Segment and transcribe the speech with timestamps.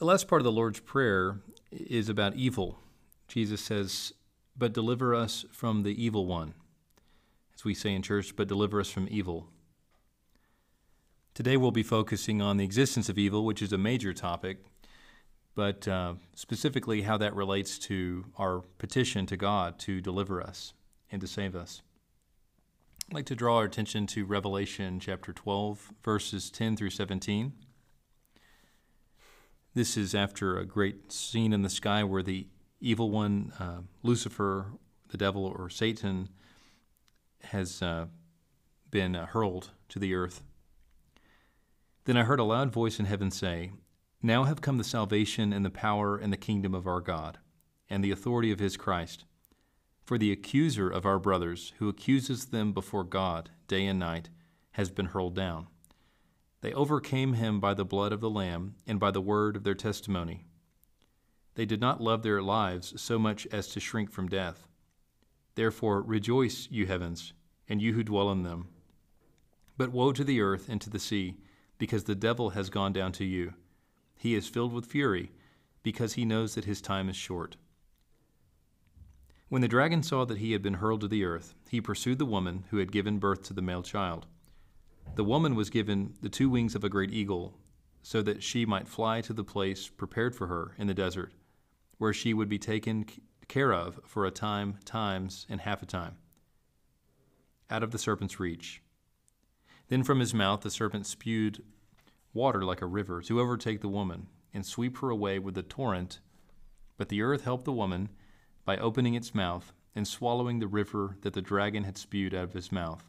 [0.00, 2.78] The last part of the Lord's Prayer is about evil.
[3.28, 4.14] Jesus says,
[4.56, 6.54] But deliver us from the evil one.
[7.54, 9.48] As we say in church, but deliver us from evil.
[11.34, 14.64] Today we'll be focusing on the existence of evil, which is a major topic,
[15.54, 20.72] but uh, specifically how that relates to our petition to God to deliver us
[21.12, 21.82] and to save us.
[23.10, 27.52] I'd like to draw our attention to Revelation chapter 12, verses 10 through 17.
[29.72, 32.48] This is after a great scene in the sky where the
[32.80, 34.72] evil one, uh, Lucifer,
[35.10, 36.28] the devil, or Satan,
[37.44, 38.06] has uh,
[38.90, 40.42] been uh, hurled to the earth.
[42.04, 43.70] Then I heard a loud voice in heaven say,
[44.20, 47.38] Now have come the salvation and the power and the kingdom of our God,
[47.88, 49.24] and the authority of his Christ.
[50.02, 54.30] For the accuser of our brothers, who accuses them before God day and night,
[54.72, 55.68] has been hurled down.
[56.62, 59.74] They overcame him by the blood of the Lamb and by the word of their
[59.74, 60.44] testimony.
[61.54, 64.66] They did not love their lives so much as to shrink from death.
[65.54, 67.32] Therefore, rejoice, you heavens,
[67.68, 68.68] and you who dwell in them.
[69.76, 71.38] But woe to the earth and to the sea,
[71.78, 73.54] because the devil has gone down to you.
[74.16, 75.32] He is filled with fury,
[75.82, 77.56] because he knows that his time is short.
[79.48, 82.26] When the dragon saw that he had been hurled to the earth, he pursued the
[82.26, 84.26] woman who had given birth to the male child.
[85.16, 87.58] The woman was given the two wings of a great eagle,
[88.02, 91.32] so that she might fly to the place prepared for her in the desert,
[91.98, 93.04] where she would be taken
[93.48, 96.16] care of for a time, times, and half a time,
[97.68, 98.82] out of the serpent's reach.
[99.88, 101.64] Then from his mouth the serpent spewed
[102.32, 106.20] water like a river to overtake the woman and sweep her away with the torrent.
[106.96, 108.08] But the earth helped the woman
[108.64, 112.52] by opening its mouth and swallowing the river that the dragon had spewed out of
[112.52, 113.04] his mouth.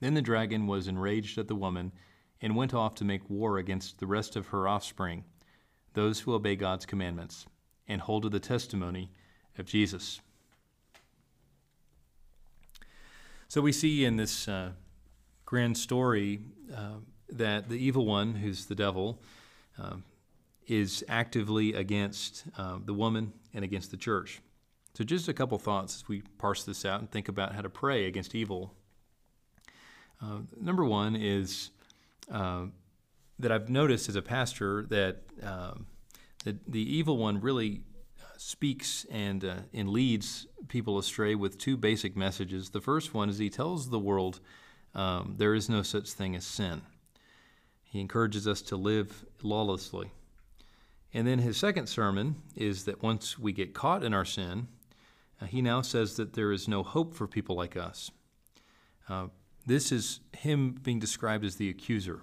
[0.00, 1.92] Then the dragon was enraged at the woman
[2.40, 5.24] and went off to make war against the rest of her offspring,
[5.94, 7.46] those who obey God's commandments
[7.88, 9.10] and hold to the testimony
[9.58, 10.20] of Jesus.
[13.48, 14.72] So we see in this uh,
[15.44, 16.40] grand story
[16.74, 16.96] uh,
[17.30, 19.20] that the evil one, who's the devil,
[19.80, 19.96] uh,
[20.66, 24.40] is actively against uh, the woman and against the church.
[24.94, 27.68] So, just a couple thoughts as we parse this out and think about how to
[27.68, 28.74] pray against evil.
[30.22, 31.70] Uh, number one is
[32.30, 32.66] uh,
[33.38, 35.86] that I've noticed as a pastor that um,
[36.44, 37.82] the, the evil one really
[38.38, 42.70] speaks and, uh, and leads people astray with two basic messages.
[42.70, 44.40] The first one is he tells the world
[44.94, 46.82] um, there is no such thing as sin.
[47.82, 50.12] He encourages us to live lawlessly.
[51.12, 54.68] And then his second sermon is that once we get caught in our sin,
[55.40, 58.10] uh, he now says that there is no hope for people like us.
[59.08, 59.28] Uh,
[59.66, 62.20] this is him being described as the accuser.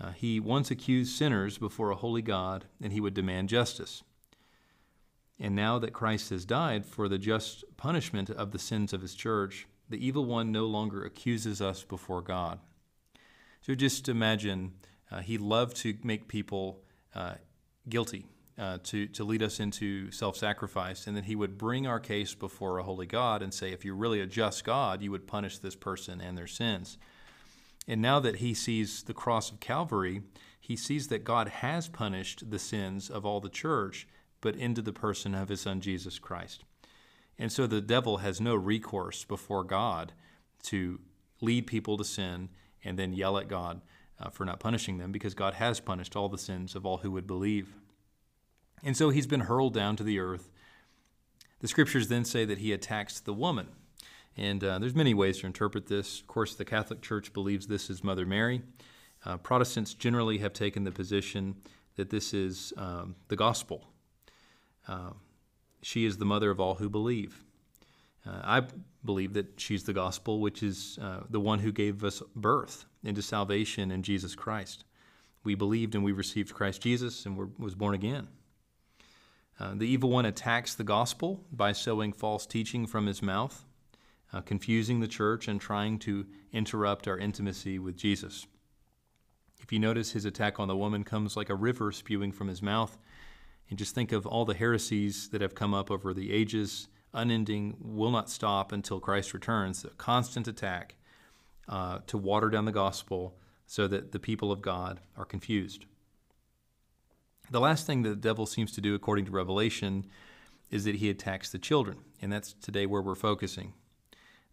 [0.00, 4.02] Uh, he once accused sinners before a holy God, and he would demand justice.
[5.40, 9.14] And now that Christ has died for the just punishment of the sins of his
[9.14, 12.58] church, the evil one no longer accuses us before God.
[13.60, 14.74] So just imagine
[15.10, 16.82] uh, he loved to make people
[17.14, 17.34] uh,
[17.88, 18.26] guilty,
[18.58, 21.06] uh, to, to lead us into self sacrifice.
[21.06, 23.94] And then he would bring our case before a holy God and say, if you're
[23.94, 26.98] really a just God, you would punish this person and their sins.
[27.86, 30.22] And now that he sees the cross of Calvary,
[30.60, 34.06] he sees that God has punished the sins of all the church,
[34.40, 36.64] but into the person of his son Jesus Christ.
[37.38, 40.12] And so the devil has no recourse before God
[40.64, 41.00] to
[41.40, 42.48] lead people to sin
[42.84, 43.80] and then yell at God
[44.20, 47.12] uh, for not punishing them because God has punished all the sins of all who
[47.12, 47.74] would believe.
[48.82, 50.50] And so he's been hurled down to the earth.
[51.60, 53.68] The scriptures then say that he attacks the woman.
[54.36, 56.20] And uh, there's many ways to interpret this.
[56.20, 58.62] Of course, the Catholic Church believes this is Mother Mary.
[59.24, 61.56] Uh, Protestants generally have taken the position
[61.96, 63.84] that this is um, the gospel.
[64.86, 65.10] Uh,
[65.82, 67.44] she is the mother of all who believe.
[68.24, 68.62] Uh, I
[69.04, 73.22] believe that she's the gospel, which is uh, the one who gave us birth into
[73.22, 74.84] salvation in Jesus Christ.
[75.44, 78.28] We believed and we received Christ Jesus and were, was born again.
[79.60, 83.64] Uh, the evil one attacks the gospel by sowing false teaching from his mouth,
[84.32, 88.46] uh, confusing the church, and trying to interrupt our intimacy with Jesus.
[89.60, 92.62] If you notice, his attack on the woman comes like a river spewing from his
[92.62, 92.96] mouth.
[93.68, 97.76] And just think of all the heresies that have come up over the ages, unending,
[97.80, 100.94] will not stop until Christ returns, a constant attack
[101.68, 105.84] uh, to water down the gospel so that the people of God are confused.
[107.50, 110.06] The last thing that the devil seems to do, according to Revelation,
[110.70, 111.98] is that he attacks the children.
[112.20, 113.72] And that's today where we're focusing.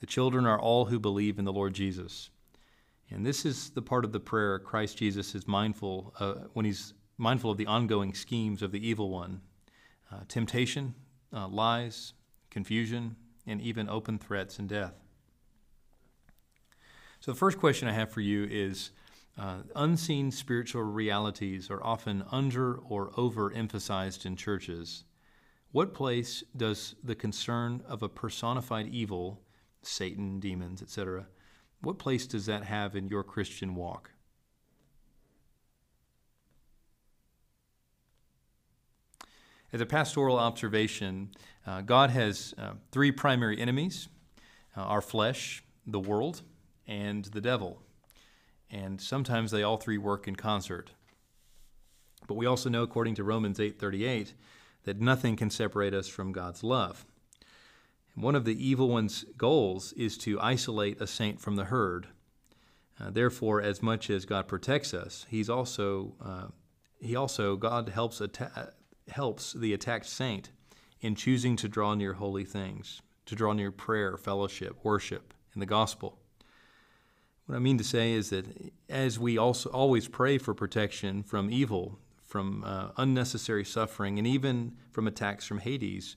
[0.00, 2.30] The children are all who believe in the Lord Jesus.
[3.10, 6.94] And this is the part of the prayer Christ Jesus is mindful uh, when he's
[7.18, 9.40] mindful of the ongoing schemes of the evil one
[10.12, 10.94] uh, temptation,
[11.32, 12.12] uh, lies,
[12.50, 13.16] confusion,
[13.46, 14.94] and even open threats and death.
[17.20, 18.90] So, the first question I have for you is
[19.36, 25.04] uh, unseen spiritual realities are often under or overemphasized in churches.
[25.72, 29.42] What place does the concern of a personified evil,
[29.82, 31.26] Satan, demons, etc.,
[31.80, 34.10] what place does that have in your Christian walk?
[39.72, 41.30] As a pastoral observation,
[41.66, 44.08] uh, God has uh, three primary enemies
[44.76, 46.42] uh, our flesh, the world,
[46.86, 47.83] and the devil.
[48.74, 50.90] And sometimes they all three work in concert.
[52.26, 54.34] But we also know, according to Romans 8:38,
[54.82, 57.06] that nothing can separate us from God's love.
[58.16, 62.08] One of the evil one's goals is to isolate a saint from the herd.
[62.98, 66.48] Uh, therefore, as much as God protects us, He's also uh,
[66.98, 68.72] He also God helps atta-
[69.06, 70.50] helps the attacked saint
[71.00, 75.66] in choosing to draw near holy things, to draw near prayer, fellowship, worship, and the
[75.66, 76.18] gospel.
[77.46, 78.46] What I mean to say is that
[78.88, 84.76] as we also always pray for protection from evil, from uh, unnecessary suffering, and even
[84.90, 86.16] from attacks from Hades,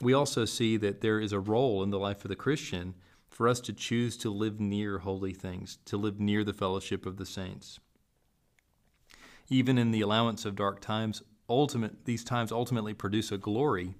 [0.00, 2.94] we also see that there is a role in the life of the Christian
[3.30, 7.16] for us to choose to live near holy things, to live near the fellowship of
[7.16, 7.80] the saints.
[9.48, 13.94] Even in the allowance of dark times, ultimate these times ultimately produce a glory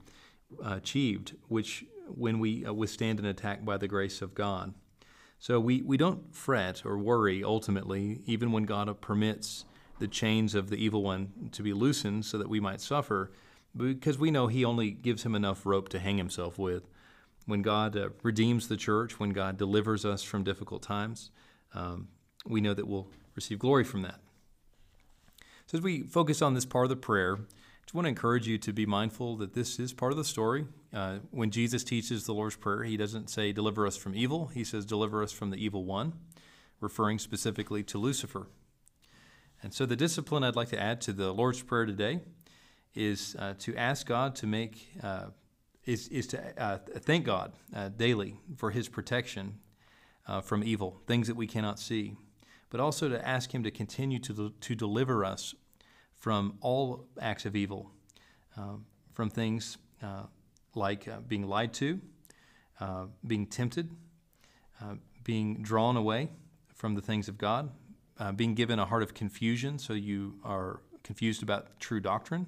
[0.65, 4.75] uh, achieved, which when we uh, withstand an attack by the grace of God.
[5.39, 9.65] So we, we don't fret or worry ultimately, even when God permits
[9.99, 13.31] the chains of the evil one to be loosened so that we might suffer,
[13.77, 16.89] because we know He only gives him enough rope to hang himself with.
[17.47, 21.31] When God uh, redeems the church, when God delivers us from difficult times,
[21.73, 22.09] um,
[22.47, 24.21] we know that we'll receive glory from that.
[25.67, 27.39] So, as we focus on this part of the prayer,
[27.89, 30.67] just want to encourage you to be mindful that this is part of the story.
[30.93, 34.49] Uh, when Jesus teaches the Lord's Prayer, he doesn't say, Deliver us from evil.
[34.49, 36.13] He says, Deliver us from the evil one,
[36.83, 38.49] referring specifically to Lucifer.
[39.63, 42.21] And so, the discipline I'd like to add to the Lord's Prayer today
[42.95, 45.29] is uh, to ask God to make, uh,
[45.87, 49.61] is, is to uh, thank God uh, daily for his protection
[50.27, 52.17] uh, from evil, things that we cannot see
[52.71, 55.55] but also to ask Him to continue to, to deliver us
[56.19, 57.91] from all acts of evil,
[58.57, 58.75] uh,
[59.13, 60.25] from things uh,
[60.75, 62.01] like uh, being lied to,
[62.81, 63.91] uh, being tempted,
[64.81, 64.95] uh,
[65.25, 66.29] being drawn away
[66.75, 67.71] from the things of God,
[68.19, 72.47] uh, being given a heart of confusion so you are confused about true doctrine.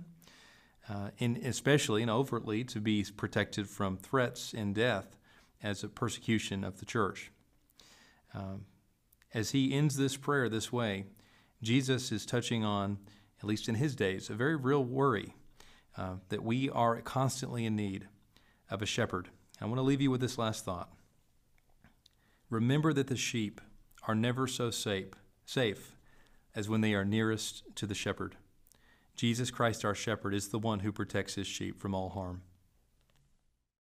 [1.21, 5.17] and especially and overtly to be protected from threats and death
[5.63, 7.31] as a persecution of the church.
[8.35, 8.65] Um,
[9.35, 11.05] as he ends this prayer this way,
[11.63, 12.99] Jesus is touching on,
[13.41, 15.35] at least in his days, a very real worry
[15.97, 18.09] uh, that we are constantly in need
[18.71, 19.29] of a shepherd.
[19.61, 20.91] I want to leave you with this last thought.
[22.49, 23.61] Remember that the sheep
[24.07, 25.13] are never so safe,
[25.45, 25.97] safe
[26.55, 28.37] as when they are nearest to the shepherd.
[29.15, 32.43] Jesus Christ, our shepherd, is the one who protects his sheep from all harm.